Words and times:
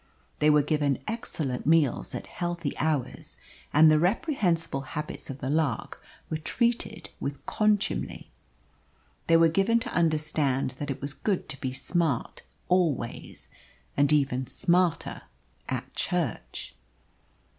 They 0.39 0.49
were 0.49 0.63
given 0.63 0.97
excellent 1.07 1.67
meals 1.67 2.15
at 2.15 2.25
healthy 2.25 2.75
hours, 2.79 3.37
and 3.71 3.91
the 3.91 3.99
reprehensible 3.99 4.81
habits 4.81 5.29
of 5.29 5.41
the 5.41 5.49
lark 5.51 6.01
were 6.27 6.39
treated 6.39 7.11
with 7.19 7.45
contumely. 7.45 8.31
They 9.27 9.37
were 9.37 9.47
given 9.47 9.79
to 9.81 9.93
understand 9.93 10.71
that 10.79 10.89
it 10.89 11.01
was 11.03 11.13
good 11.13 11.47
to 11.49 11.61
be 11.61 11.71
smart 11.71 12.41
always, 12.67 13.49
and 13.95 14.11
even 14.11 14.47
smarter 14.47 15.21
at 15.69 15.93
church. 15.93 16.73